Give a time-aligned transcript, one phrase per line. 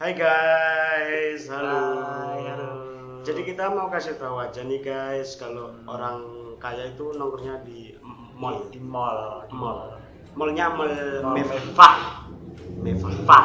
[0.00, 2.00] Hai guys, halo.
[2.00, 2.72] Hai, halo.
[3.20, 6.24] Jadi kita mau kasih tahu aja nih guys, kalau orang
[6.56, 8.00] kaya itu nongkrongnya di
[8.32, 10.00] mall, di mall, di mall.
[10.32, 10.88] Mallnya mall
[11.20, 11.90] Mall Meva.
[12.80, 13.40] Meva.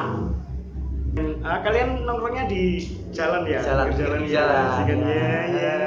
[1.44, 3.60] Ah, kalian nongkrongnya di jalan ya?
[3.60, 4.32] Jalan, Di jalan, ya?
[4.40, 4.64] jalan.
[4.88, 5.00] Kan?
[5.12, 5.78] Ya, ya.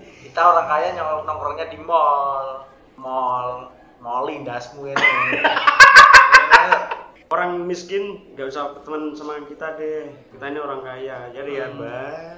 [0.00, 0.96] Kita orang kaya
[1.28, 2.64] nongkrongnya di mall,
[2.96, 3.68] mall,
[4.00, 4.96] mall indasmu ini.
[7.30, 10.10] Orang miskin nggak usah teman sama kita deh.
[10.34, 11.30] Kita ini orang kaya.
[11.30, 11.78] Jadi ya, Hmm.
[11.78, 12.34] bye.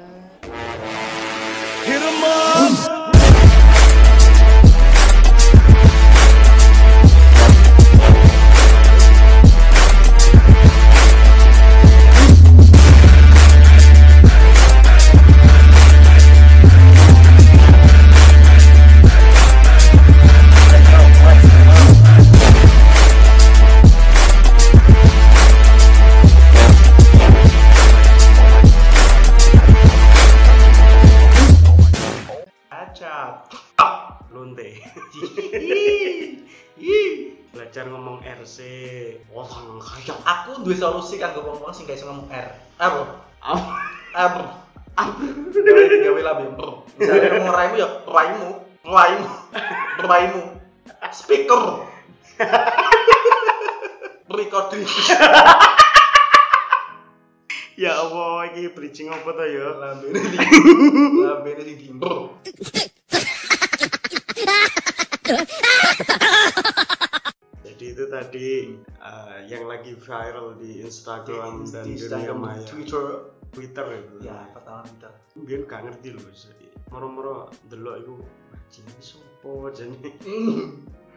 [1.88, 2.91] Acap.
[37.52, 38.58] Belajar ngomong RC.
[39.32, 40.14] Orang kaya.
[40.24, 42.48] Aku duwe solusi kanggo wong-wong sing gak iso ngomong R.
[42.80, 43.02] Apa?
[43.40, 43.72] Apa?
[44.12, 44.44] Apa?
[44.92, 46.44] Gawe labe.
[47.00, 48.50] Misalnya ngomong raimu ya raimu,
[48.84, 49.28] raimu,
[50.04, 50.42] raimu.
[51.12, 51.88] Speaker.
[54.32, 54.84] Recording.
[57.72, 59.72] Ya Allah, ini bridging apa tuh ya?
[59.80, 60.36] Lambene di
[61.24, 62.36] lambene sing dimber.
[68.12, 72.66] Tadi eh, yang lagi viral di Instagram dan di dunia Instagram, di maya.
[72.68, 73.04] Twitter.
[73.52, 74.14] Twitter itu.
[74.28, 75.12] Ya, pertama Twitter.
[75.40, 76.24] Biar gak ngerti loh.
[76.92, 78.14] Moro-moro delok iku
[78.72, 79.96] ini sopo jane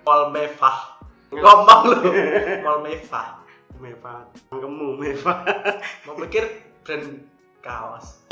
[0.08, 1.04] Mall Mevah.
[1.36, 2.00] Ngomong lu.
[2.64, 3.44] Mall Mevah.
[3.80, 4.24] Meva.
[4.56, 5.44] Kamu Meva.
[6.08, 6.48] Mau pikir
[6.88, 7.20] brand
[7.59, 8.24] kaos.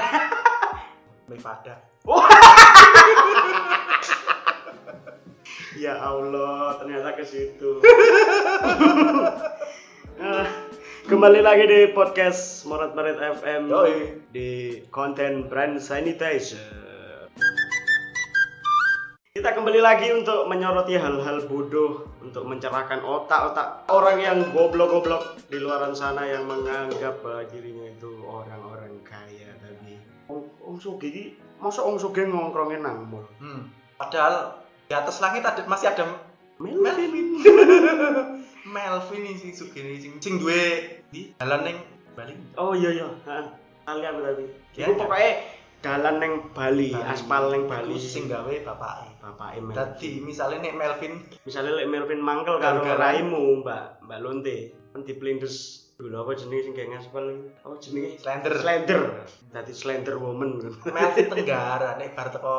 [1.29, 1.75] Mevada.
[5.77, 7.81] Ya Allah, ternyata ke situ.
[10.21, 10.45] Ah,
[11.03, 14.23] Kembali lagi di podcast Morat Marit FM Yoi.
[14.31, 16.63] di konten brand sanitizer.
[19.35, 25.91] Kita kembali lagi untuk menyoroti hal-hal bodoh untuk mencerahkan otak-otak orang yang goblok-goblok di luaran
[25.91, 29.99] sana yang menganggap bahwa dirinya itu orang-orang kaya tapi
[30.31, 30.47] om
[31.03, 33.67] ini masa om Soge ngongkrongin nang mall Hmm.
[33.99, 34.62] Padahal
[34.93, 36.05] di atas langit ada masih ada
[36.61, 37.41] Melvin.
[38.61, 39.17] Melvin.
[39.25, 41.77] Nih sing sugih sing sing duwe di dalan ning
[42.13, 42.37] Bali.
[42.55, 43.09] oh iya iya.
[43.25, 43.41] Ha,
[43.83, 45.01] kalian tapi Ya, itu ya.
[45.01, 45.31] pokoknya
[45.81, 47.09] dalan neng Bali, Bali.
[47.09, 47.97] aspal neng Bali.
[47.97, 49.09] Sing gawe bapake.
[49.17, 54.57] bapak Emel Dadi misalnya nek Melvin misalnya lek Melvin mangkel karo raimu mbak mbak Lonte.
[54.93, 57.25] Kan diplindes dulu apa jenis sing kayak ngaspal
[57.65, 58.53] apa jenis Slender.
[58.61, 59.01] slender.
[59.49, 60.61] Dadi slender woman.
[60.85, 62.57] Melvin Tenggara nek bar teko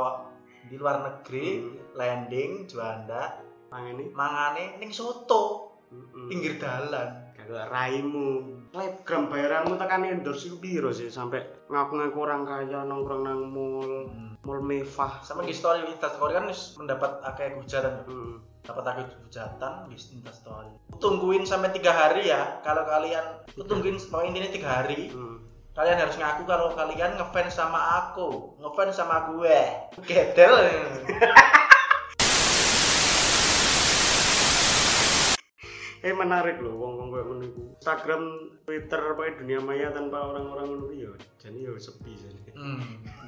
[0.69, 1.77] di luar negeri Hmm.
[1.95, 3.39] landing Juanda
[3.71, 6.27] mangane mangane ning soto Mm-mm.
[6.27, 7.23] pinggir dalan.
[7.35, 8.29] Kalau raimu,
[8.73, 14.09] selebgram bayaranmu tekan endorse itu piro sih sampai ngaku-ngaku orang kaya nongkrong nang mall,
[14.43, 15.21] mall mewah.
[15.21, 18.09] Sama di story Insta story kan wis mendapat akeh hujatan.
[18.09, 18.35] Hmm.
[18.65, 20.73] dapat akeh hujatan di Insta story.
[20.97, 22.65] Tungguin sampai tiga hari ya.
[22.65, 25.13] Kalau kalian tungguin pokoknya intinya tiga hari.
[25.13, 25.45] Hmm.
[25.75, 29.59] Kalian harus ngaku kalau kalian ngefans sama aku, ngefans sama gue.
[30.07, 30.55] Gedel.
[36.05, 37.63] Eh menarik loh, wong wong kayak ngono iku.
[37.81, 38.23] Instagram,
[38.69, 41.11] Twitter, pokoknya dunia maya tanpa orang-orang ngono ya.
[41.43, 42.41] Jadi ya sepi jadi.
[42.55, 42.83] hmm,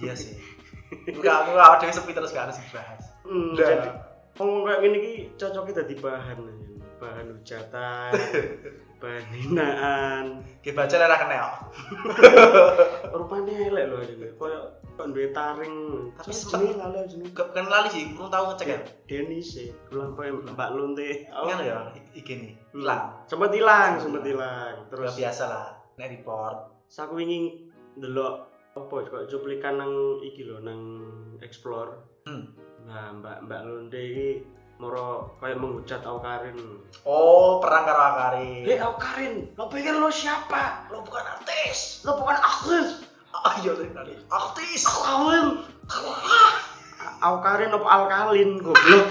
[0.05, 0.39] iya sih.
[1.09, 3.03] Enggak, enggak ada yang sepi terus gak harus dibahas.
[3.27, 3.91] Hmm, jadi
[4.39, 6.67] wong kayak gini ki cocoknya dadi bahan aja.
[6.97, 8.13] bahan hujatan,
[8.97, 10.25] bahan hinaan.
[10.65, 11.47] Kita baca lara kenal.
[13.17, 14.27] Rupanya elek loh jadi.
[14.35, 14.63] Kayak
[14.97, 15.77] kok duwe taring.
[16.17, 17.31] Tapi jenenge lali jenenge.
[17.37, 18.81] Gak bukan lali sih, belum tahu ngecek ya.
[19.07, 21.29] Denny sih, ulang poin Mbak Lonte.
[21.29, 23.21] Kan ya, IG nih, hilang.
[23.29, 24.89] Sempat hilang, sempat hilang.
[24.89, 25.67] Terus Terus biasa lah,
[26.01, 26.59] nek report.
[26.87, 27.67] saku ingin
[27.99, 28.47] delok
[28.79, 30.81] apa kok cuplikan nang iki lho nang
[31.43, 31.99] explore.
[32.31, 32.55] Hmm.
[32.87, 34.29] Nah, Mbak Mbak Lonte iki
[34.77, 36.57] moro kayak menghujat Aukarin.
[37.09, 38.69] Oh, perang karo Akari.
[38.69, 40.89] Hei Aukarin, lo pikir lo siapa?
[40.93, 42.05] lo bukan artis.
[42.05, 43.09] Lo bukan artis.
[43.33, 44.15] Ah, iya tadi.
[44.29, 44.83] Artis.
[44.85, 45.49] Aukarin.
[47.17, 49.09] Aukarin apa alkalin goblok.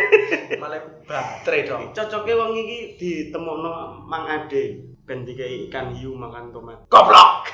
[0.62, 1.94] Malah baterai dong.
[1.94, 6.82] Cocoknya wong iki ditemokno Mang Ade ben dikai ikan hiu makan tomat.
[6.90, 7.46] Goblok.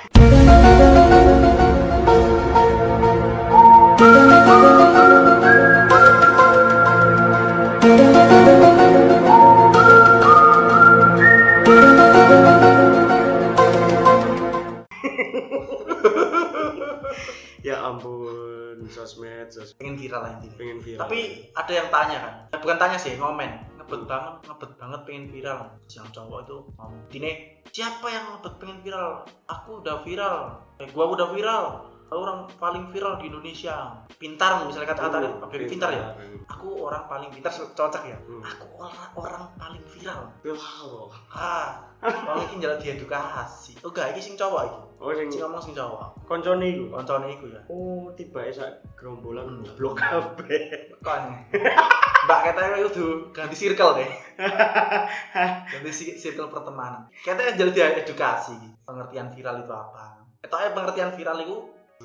[17.93, 19.77] Ampun sosmed sosmed.
[19.77, 20.57] Pengen viral lah intinya.
[20.57, 21.01] Pengen viral.
[21.01, 21.19] Tapi
[21.53, 23.51] ada yang tanya kan Eh, bukan tanya sih ngomen.
[23.77, 25.61] Ngebet banget ngebet banget pengen viral.
[25.87, 27.31] Yang cowok itu ngomong gini
[27.69, 29.11] siapa yang ngebet pengen viral?
[29.47, 30.39] Aku udah viral.
[30.77, 31.67] Eh gua udah viral.
[32.13, 33.97] Orang paling viral di Indonesia.
[34.21, 36.13] Pintar misalnya kata-kata Oh, Baby pintar ya?
[36.45, 38.21] aku orang paling pintar cocok ya?
[38.29, 38.45] Hmm.
[38.45, 40.29] aku orang orang paling viral.
[40.45, 41.09] Wow.
[41.33, 41.89] ah
[42.45, 43.81] ini jalan diedukasi.
[43.81, 47.27] Oh gak ini sing cowok iki oh sing sing ngomong sing cowok koncone iku koncone
[47.35, 47.61] iku ya.
[47.67, 49.75] Oh tiba sak gerombolan Hmm.
[49.75, 50.95] blok kabeh.
[51.03, 51.43] Kan.
[52.27, 54.11] Mbak katanya itu ganti circle deh.
[55.75, 57.11] Ganti circle pertemanan.
[57.19, 58.55] Katanya jadi edukasi
[58.87, 60.23] pengertian viral itu apa.
[60.39, 61.57] Etoknya pengertian viral itu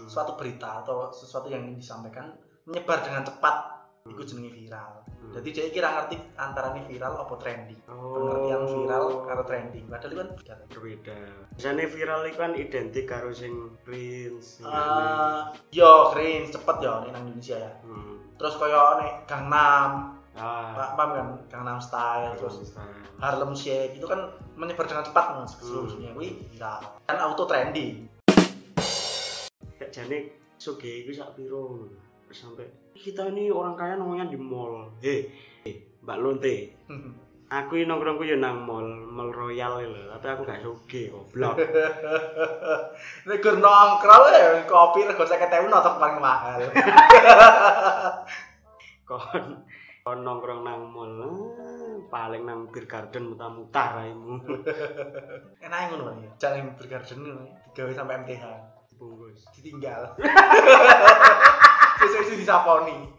[0.10, 2.34] suatu berita atau sesuatu yang ingin disampaikan
[2.66, 3.77] menyebar dengan cepat
[4.08, 5.04] itu jenenge viral.
[5.18, 5.34] Hmm.
[5.34, 7.80] jadi dia kira ngerti antara ini viral apa trending.
[7.86, 8.14] Oh.
[8.14, 9.86] pengertian viral karo trending.
[9.86, 10.54] Padahal itu kan beda.
[10.68, 11.18] Berbeda
[11.52, 15.40] biasanya viral itu kan identik karo sing cringe Eh,
[15.72, 17.72] yo cringe cepet yo nih nang Indonesia ya.
[17.82, 18.16] Hmm.
[18.36, 20.94] terus koyo nih Gangnam ah.
[20.94, 22.62] Paham kan Gangnam Style terus
[23.18, 25.94] Harlem Shake itu kan menyebar dengan cepat mas ke seluruh Hmm.
[25.98, 28.06] dunia wih viral kan auto trending.
[29.78, 30.18] Kayak jane
[30.58, 31.90] suge itu sak piro
[32.32, 34.92] sampai kita ini orang kaya nongkrongnya di mall.
[35.00, 35.30] Hei
[35.64, 36.56] hey, mbak lonte.
[37.48, 40.12] Aku ini nongkrongku ya nang mall mall royal lho.
[40.18, 41.56] Tapi aku gak suge goblok.
[43.28, 46.60] Nek gur nongkrong ya kopi rego 50.000 notok paling mahal.
[49.08, 49.64] Kon
[50.04, 51.16] kon nongkrong nang mall
[52.08, 54.40] paling nang beer garden mutar-mutar raimu
[55.68, 56.32] enak ngono ya?
[56.40, 58.44] Jangan bergarden ngono digawe sampai MTH
[58.96, 59.44] bungkus.
[59.52, 60.16] Ditinggal
[62.06, 63.18] sesuk disaponi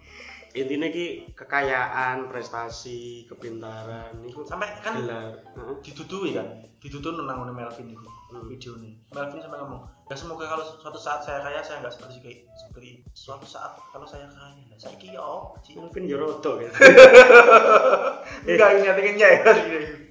[0.57, 5.45] intinya ki kekayaan prestasi kepintaran itu sampai kan gelar.
[5.85, 6.67] Didudui kan?
[6.83, 8.45] Didudui nang ngene Melvin itu Hmm.
[8.45, 12.17] video nih Melvin sampai ngomong ya semoga kalau suatu saat saya kaya saya nggak seperti
[12.21, 14.69] kayak seperti suatu saat kalau saya kaya.
[14.69, 15.57] Lah saya kira oh.
[15.73, 16.69] Melvin yo roto gitu
[18.53, 19.41] enggak ini artinya ya.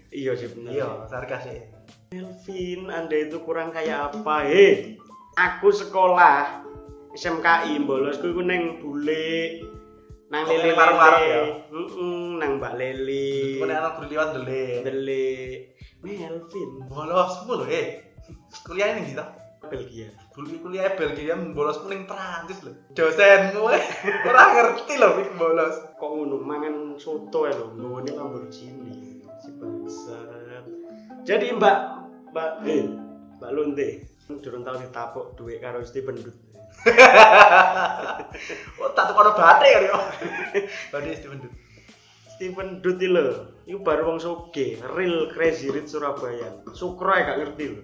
[0.10, 0.72] Iya sih bener.
[0.74, 1.62] Iya sarkas ya.
[2.10, 4.98] Melvin anda itu kurang kayak apa he
[5.38, 6.66] aku sekolah
[7.18, 9.66] SMKI bolosku iku neng bule
[10.30, 11.42] nang Oh, lele nang warung-warung ya?
[11.72, 15.26] Heeh, nang Mbak Leli Kau anak guru liwat dele Dele
[16.06, 18.14] Melvin bolos mulu eh.
[18.62, 19.26] Kuliah ini gitu?
[19.68, 20.14] Belgia.
[20.36, 23.84] Dulu kuliah Belgia bolos mending Perancis loh dosenmu eh.
[24.30, 30.66] Orang ngerti loh Mik, bolos kok ngono mangan soto ya lho ngene Lamborghini si bangsat.
[31.26, 31.78] Jadi Mbak
[32.36, 32.84] Mbak eh
[33.42, 33.88] Mbak Lonte
[34.44, 36.36] durung tau ditapuk duit karo Stephen Dut
[38.82, 40.06] oh tak tuh batik kali oh.
[40.92, 41.54] Batik Steven Dut.
[42.38, 43.26] Stephen Dut lho
[43.66, 47.82] iku baru wong soge real crazy rich Surabaya Sukro ya gak ngerti lho.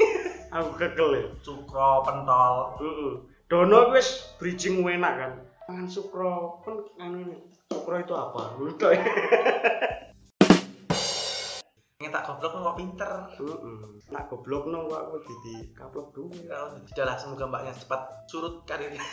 [0.56, 1.24] Aku kekel ya.
[1.40, 3.12] Cukro pentol heeh.
[3.48, 5.32] Dono wis bridging enak kan.
[5.66, 7.36] Mangan Sukro kan anu ini
[7.72, 8.54] Sukro itu apa?
[8.78, 8.92] Tak
[12.36, 13.12] goblok kok pinter.
[13.40, 14.12] Heeh.
[14.12, 16.12] Nak goblok no kok aku di kaplok
[16.44, 19.00] Ya, Sudahlah, semoga mbaknya cepat surut karirnya.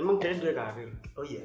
[0.00, 0.88] emang dia dua karir?
[1.12, 1.44] Oh iya.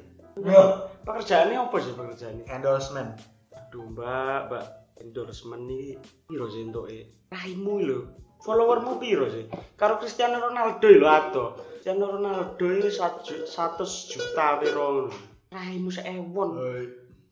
[1.04, 2.48] pekerjaannya apa sih pekerjaannya?
[2.48, 3.12] Endorsement.
[3.52, 4.64] aduh mbak mbak.
[5.04, 9.48] Endorsement nih piro sih eh raimu lho followermu piro sih?
[9.74, 11.44] Karo Cristiano Ronaldo lho ato
[11.80, 15.08] Cristiano Ronaldo ini satu juta piro
[15.48, 16.50] raimu seewon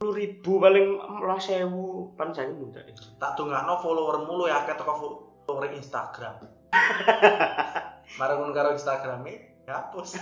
[0.00, 2.83] puluh ribu paling lah sewu pan saya muda
[3.21, 4.92] Tak tungakno followermu lu ya akeh toko
[5.47, 6.42] follower Instagram.
[8.19, 10.19] Mari ngono karo Instagram e, ya hapus.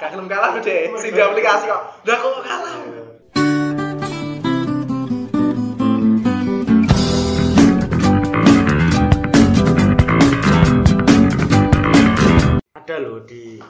[0.00, 1.82] Gak gelem kalah deh, sing aplikasi kok.
[2.06, 2.72] Lah kok kalah?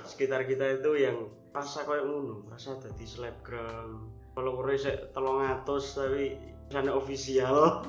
[0.05, 4.13] Sekitar kita itu yang rasa kayak ngono rasa jadi selebgram.
[4.37, 6.37] Followernya saya tolong atus tapi
[6.69, 7.83] sana official.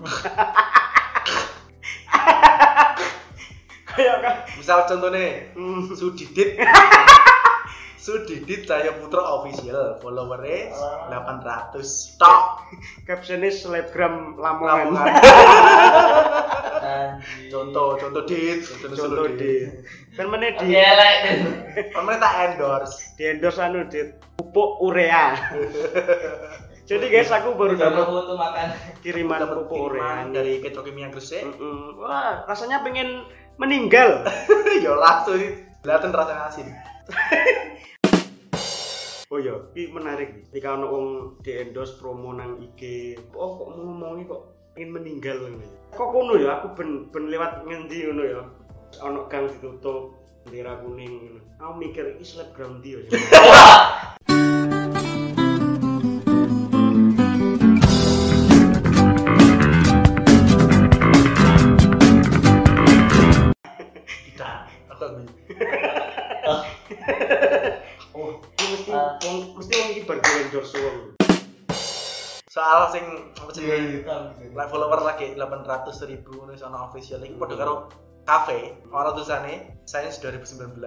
[3.96, 6.60] Kayak kan Misal contohnya hmm, Sudidit
[8.06, 10.78] Sudidit Cahaya Putra official followernya
[11.10, 12.70] 800 tok.
[13.02, 14.94] Captionnya selebgram lamongan.
[14.94, 15.14] Lamongan.
[17.54, 18.62] contoh contoh dit.
[18.62, 19.66] Contoh, contoh di
[20.14, 20.70] kan mana di
[22.22, 23.18] tak endorse.
[23.18, 24.06] Di endorse anu di
[24.38, 25.34] pupuk urea.
[26.90, 28.68] Jadi guys aku baru dapat foto makan.
[29.02, 30.30] kiriman pupuk urea.
[30.30, 31.42] dari Petrokimia Gresik.
[31.42, 31.98] Mm-mm.
[31.98, 33.26] wah rasanya pengen
[33.58, 34.22] meninggal.
[34.86, 35.42] Ya langsung.
[35.82, 36.70] Kelihatan rasa asin
[39.34, 40.46] Oh iya, ini menarik.
[40.53, 41.05] Ketika ono wong
[41.41, 44.41] di endorse promo nang IG, oh kok ngomongi kok
[44.77, 45.65] ingin meninggal ngono.
[45.98, 46.62] Kok ngono ya?
[46.62, 48.41] Aku ben ben lewat ngendi ngono ya.
[49.01, 50.13] Ono gang ditutup,
[50.46, 51.41] bendera kuning.
[51.58, 53.01] Aku mikir iki selebgram ndi
[75.66, 77.26] 800 ribu nih sono official.
[77.26, 77.76] Iki padha karo
[78.26, 80.82] kafe orang tulisannya Sains 2019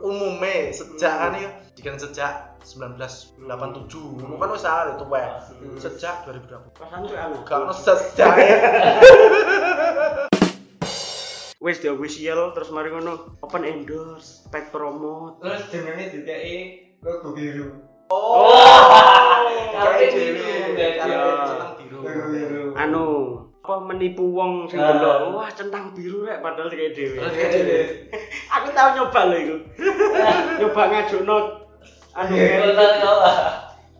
[0.00, 3.44] umumnya sejak kan ya dikan sejak 1987
[4.24, 5.28] umum kan wis awal itu wae
[5.76, 7.36] sejak 2020 Pasan tuh anu.
[7.44, 8.32] gak ono sejak.
[11.64, 15.40] Wes di official terus mari ngono open endorse, paid promote.
[15.40, 16.56] Terus jenenge DTI
[17.00, 17.72] logo biru.
[18.12, 18.52] oh!
[19.72, 22.04] Kayak kayak biru.
[22.04, 22.64] Logo biru.
[22.76, 23.04] anu
[23.64, 27.16] apa menipu wong sing delok wah centang biru rek padahal kayak dhewe.
[28.60, 29.56] Aku tahu nyoba lho iku.
[30.60, 31.38] Nyoba ngajukno
[32.12, 33.32] anu Iya, apa?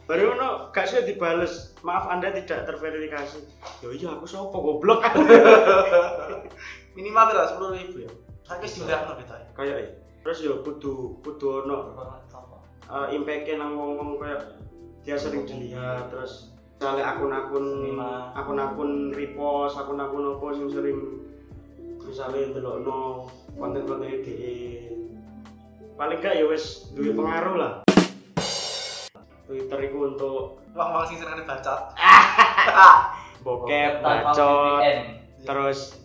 [0.04, 1.72] baru ngono gak sih dibales.
[1.80, 3.40] Maaf anda tidak terverifikasi.
[3.80, 5.00] Ya iya aku sopo goblok?
[7.00, 8.12] Minimal kita sepuluh ribu ya.
[8.44, 9.34] Saya wis diundang kita.
[9.40, 9.88] Ya kayak ya
[10.20, 11.96] terus ya kudu kudu ono.
[12.84, 14.60] Uh, impact-nya nang wong-wong kayak
[15.08, 17.66] dia sering dilihat terus misalnya akun-akun
[18.34, 20.98] akun-akun repost akun-akun apa sing sering
[22.04, 24.92] misalnya ndelokno konten-konten DE
[25.94, 27.72] paling gak ya wis duwe pengaruh lah.
[29.44, 31.80] Twitter itu untuk wah mau sing seneng bacot.
[33.44, 34.82] Bokep, bacot,
[35.44, 36.00] terus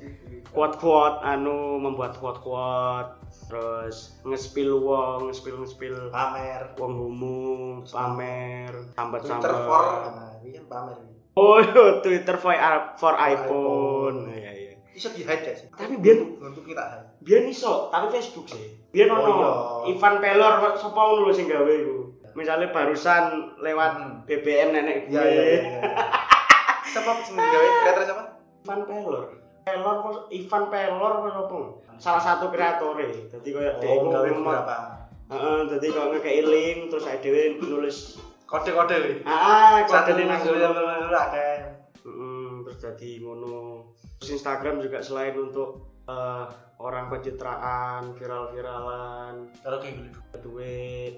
[0.52, 3.16] quote-quote anu membuat quote-quote
[3.48, 6.70] terus nge-spill wong, nge-spill nge-spill pamer.
[6.78, 9.66] wong umum, pamer, sambat Twitter sambat.
[9.66, 10.98] for kan pamer
[11.38, 11.56] Oh,
[12.04, 12.52] Twitter for
[12.98, 14.28] for iPhone.
[14.28, 14.74] Iya, iya.
[14.92, 18.76] bisa di hide ya sih Tapi biar untuk kita hide biar iso, tapi Facebook sih.
[18.92, 19.50] Biar Oh, ono iya.
[19.96, 22.12] Ivan Pelor sapa ngono sing gawe iku.
[22.36, 24.14] Misalnya barusan lewat Hmm.
[24.28, 25.16] BBM nenek gue.
[25.16, 25.80] iya iya iya iya.
[26.92, 28.24] siapa sing gawe kreator siapa
[28.60, 29.24] Ivan Pelor.
[29.64, 29.98] Pelor
[30.30, 31.58] Ivan Pelor apa?
[31.96, 33.32] Salah satu kreatore.
[33.32, 34.44] Dadi koyo dhek oh gawe ngemot.
[34.44, 34.78] beberapa
[35.30, 38.18] Heeh, dadi kok ngekei link terus dhewe nulis
[38.50, 41.14] kode-kode wih ah satu kode nang ngono.
[41.14, 41.80] akeh
[42.10, 43.92] Mm, terus jadi ngono.
[44.18, 46.46] Terus Instagram juga selain untuk eh,
[46.80, 51.14] orang pencitraan, viral-viralan, kalau kayak gitu duit.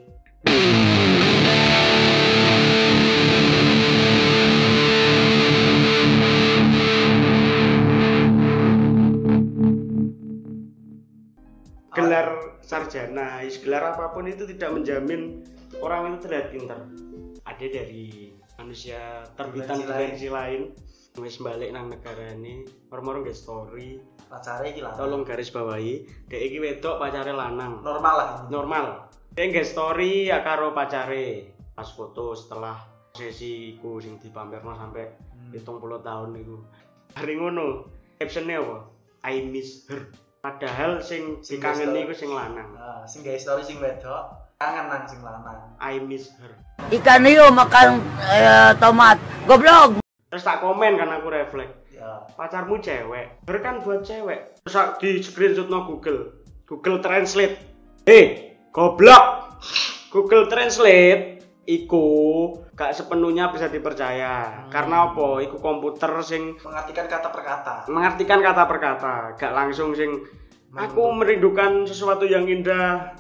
[11.92, 12.28] Gelar
[12.66, 15.46] sarjana, gelar apa pun itu tidak menjamin
[15.80, 16.82] orang itu terlihat pintar.
[17.62, 20.74] Ada dari manusia terbitan Dimensi lain.
[21.22, 24.02] wis balik nang negara ini moro-moro story.
[24.26, 27.86] Pacare iki lah tolong garis bawahi dek iki wedok pacare lanang.
[27.86, 28.86] Normal lah normal.
[29.38, 31.54] Dia nge story ya karo pacare.
[31.78, 32.82] Pas foto setelah
[33.14, 35.06] sesi iku sing dipamerno sampai
[35.38, 35.54] Hmm.
[35.54, 36.58] hitung puluh tahun iku.
[37.14, 37.86] Hari ngono
[38.18, 38.78] captionnya apa?
[39.22, 40.10] I miss her.
[40.42, 42.74] Padahal sing Sing dikangeni iku sing lanang.
[42.74, 46.54] Nah, sing gawe story sing wedok kangen nang sing lanang I miss her.
[46.94, 47.98] Ikan hiu makan
[48.30, 49.18] eh, tomat.
[49.50, 49.98] Goblok.
[50.32, 51.92] terus tak komen kan aku refleks.
[51.92, 52.24] Ya.
[52.38, 53.42] Pacarmu cewek.
[53.44, 54.62] Her kan buat cewek.
[54.64, 56.46] Terus di screenshot no Google.
[56.70, 57.58] Google Translate.
[58.06, 59.58] Eh goblok.
[60.14, 62.06] Google Translate iku
[62.78, 64.66] gak sepenuhnya bisa dipercaya.
[64.66, 64.72] Hmm.
[64.72, 65.42] karena apa?
[65.46, 67.76] Iku komputer sing mengartikan kata per kata.
[67.90, 69.16] Mengartikan kata per kata.
[69.36, 70.22] Gak langsung sing
[70.72, 73.16] aku merindukan sesuatu yang indah.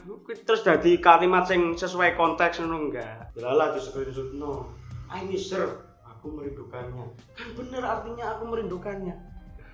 [0.47, 3.35] Terus jadi kalimat sing sesuai konteks ngono enggak?
[3.35, 4.71] Lah di screenshot no
[5.11, 7.05] I miss her aku merindukannya.
[7.35, 9.15] Kan bener artinya aku merindukannya.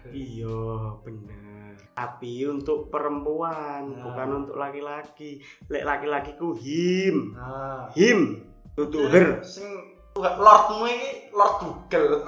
[0.10, 1.75] Iya bener.
[1.93, 4.03] Tapi untuk perempuan Nah.
[4.10, 5.43] bukan untuk laki-laki.
[5.69, 7.36] Lek laki-laki ku him.
[7.38, 8.48] Nah him.
[8.74, 9.43] Tutu her.
[9.46, 9.69] Sing
[10.17, 12.25] lordmu ini lord Google.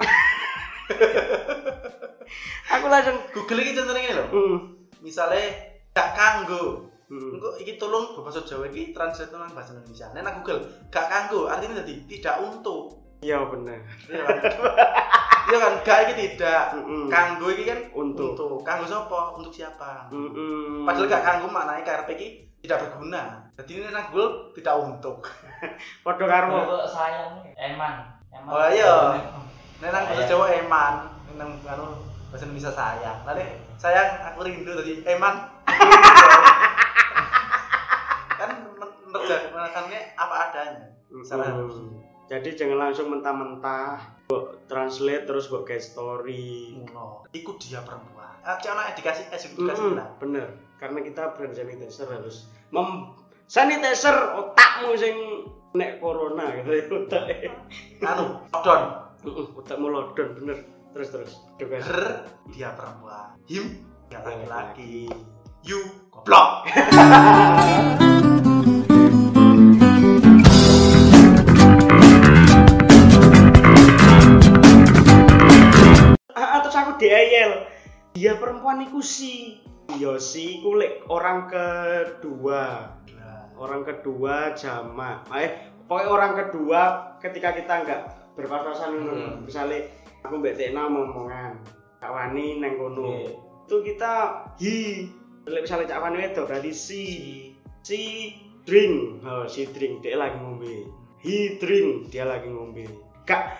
[2.78, 4.58] Aku langsung Google ini contohnya ini loh hmm,
[5.00, 5.44] misalnya
[5.90, 7.34] gak kanggo hmm.
[7.36, 10.06] Engko iki tolong bahasa Jawa iki translate nang bahasa Indonesia.
[10.14, 12.96] Nek nang Google gak kanggo artinya jadi tidak untuk.
[13.20, 14.36] iya bener Iya kan?
[15.50, 16.64] Iya kan gak iki tidak.
[16.78, 17.10] Mm-mm.
[17.10, 18.36] Kanggo iki kan Untuk.
[18.62, 19.34] Kanggo sapa?
[19.36, 20.08] Untuk siapa?
[20.14, 20.86] Mm-mm.
[20.86, 22.28] Padahal gak kanggo maknanya KRP iki
[22.60, 23.50] tidak berguna.
[23.56, 25.24] Jadi ini nang Google tidak untuk.
[26.04, 27.44] Padha karo sayang?
[27.56, 27.94] Eman.
[28.30, 28.48] Eman.
[28.48, 29.16] Oh, iya.
[29.80, 30.28] Nek nang bahasa.
[30.28, 30.94] Jawa eman,
[31.40, 33.18] nang anu bahasa Indonesia sayang.
[33.26, 33.44] Nanti
[33.76, 35.34] sayang aku rindu tadi eman.
[38.38, 38.50] kan
[39.10, 40.86] menerjemahkannya apa adanya.
[41.26, 41.46] Salah.
[41.52, 41.98] Mm.
[42.30, 43.98] Jadi jangan langsung mentah-mentah,
[44.30, 46.78] buat translate terus buat kayak story.
[46.78, 47.26] Ngono.
[47.34, 48.30] Iku dia perempuan.
[48.46, 50.08] Ah, ana edukasi edukasi Mm, lah.
[50.16, 50.46] bener,
[50.78, 53.12] karena kita brand sanitizer harus mem
[53.44, 55.12] sanitizer otakmu sing
[55.74, 57.24] nek corona gitu ya otak.
[58.00, 58.82] Anu, lockdown.
[59.58, 60.58] Otakmu lodon bener.
[60.90, 61.32] Terus terus.
[61.54, 61.86] Edukasi.
[61.86, 63.38] Her, dia perempuan.
[63.46, 65.06] Him, dia Dia laki-laki.
[65.62, 66.66] You, goblok.
[76.34, 77.70] Ah, ah, terus aku diayel.
[78.10, 79.62] Dia perempuan iku si.
[79.94, 82.98] Iya si iku lek orang kedua.
[83.54, 85.22] Orang kedua jamak.
[85.38, 86.80] Eh, pokoknya orang kedua
[87.22, 88.02] ketika kita nggak
[88.34, 89.12] berpapasan ngono.
[89.14, 89.34] Hmm.
[89.44, 91.52] Misalnya aku mbak Tekna ngomongan,
[92.00, 93.08] Kak Wani neng kono.
[93.08, 93.32] Iya.
[93.66, 94.12] Itu kita
[94.60, 95.06] hi.
[95.48, 97.02] Lek misalnya Cak Wani itu berarti si.
[97.80, 98.00] Si
[98.68, 99.24] drink.
[99.24, 100.84] Oh, si drink dia lagi ngombe.
[101.24, 102.84] He drink dia lagi ngombe.
[103.24, 103.56] Kak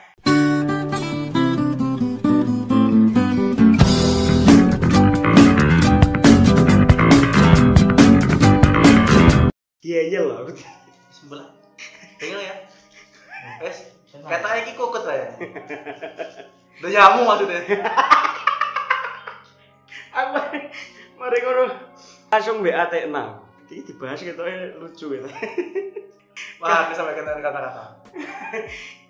[9.81, 10.55] Iya iya lah aku
[11.11, 11.51] Sebelah.
[12.21, 12.55] Tinggal ya.
[13.65, 13.90] Wes,
[14.25, 15.29] kata iki kukut ya.
[16.81, 17.61] Udah nyamuk maksudnya.
[20.11, 20.37] aku
[21.21, 21.65] mari ngono
[22.33, 23.41] langsung WA Tekna.
[23.71, 25.29] Iki dibahas gitu ya lucu gitu.
[26.61, 27.85] Wah, aku sampai kata kata-kata.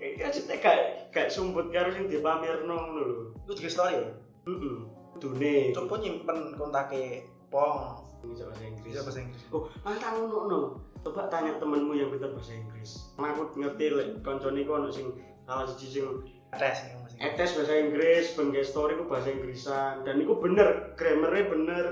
[0.02, 0.76] Iki aja gak
[1.14, 3.16] gak sumput karo sing dipamerno ngono lho.
[3.46, 4.10] Itu juga story ya.
[4.50, 4.76] Heeh.
[5.20, 5.54] Dune.
[5.76, 8.02] Coba nyimpen kontaknya Pong.
[8.24, 8.84] Bisa bahasa Inggris.
[8.92, 9.42] Bisa bahasa Inggris.
[9.50, 10.60] Oh, mantap ngono no.
[11.00, 13.08] Coba tanya temenmu yang pintar bahasa Inggris.
[13.16, 15.16] Aku ngerti lek koncone ku ono sing
[15.48, 16.06] salah siji sing
[16.50, 17.18] Tes nih masih.
[17.22, 21.84] etes bahasa Inggris, bengi story ku bahasa Inggrisan dan iku bener, grammarnya bener.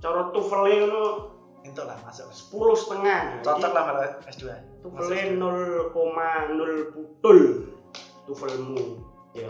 [0.00, 1.04] Cara TOEFL-e ngono
[1.62, 2.26] Itu lah masuk.
[2.50, 3.20] 10 setengah.
[3.46, 4.50] Cocok lah malah S2.
[4.82, 7.70] TOEFL-e 0,0 putul.
[8.26, 8.98] TOEFL-mu.
[9.38, 9.46] Ya.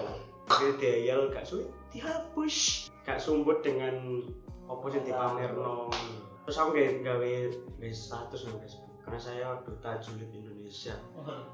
[0.53, 2.89] Jadi diayal gak sulit dihapus.
[3.09, 4.29] Gak sumput dengan
[4.69, 5.89] apa sing dipamerno.
[6.43, 7.33] Terus aku gawe gawe
[7.95, 10.95] status nang Facebook karena saya duta julid Indonesia.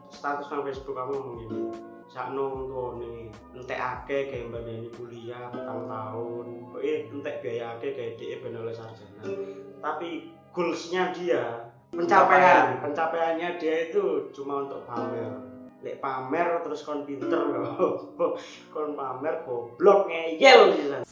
[0.08, 1.60] Status nang Facebook aku ngomong gini.
[2.08, 6.46] Sakno tuane entek akeh gawe mbandani kuliah petang tahun.
[6.72, 9.22] Pokoke entek biaya akeh gawe dhek ben oleh sarjana.
[9.84, 15.32] Tapi goalsnya dia pencapaian pencapaiannya dia itu cuma untuk pamer
[15.80, 17.48] lek pamer terus kon pinter
[18.74, 21.04] kon pamer goblok ngeyel pisan.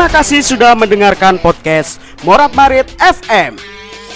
[0.00, 3.60] Terima kasih sudah mendengarkan podcast Morat Marit FM.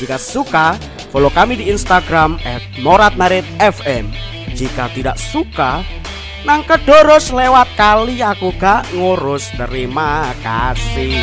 [0.01, 0.81] Jika suka,
[1.13, 2.41] follow kami di Instagram
[2.81, 4.09] @moratmaritfm.
[4.57, 5.85] Jika tidak suka,
[6.49, 9.53] nang kedoros lewat kali aku gak ngurus.
[9.61, 11.21] Terima kasih.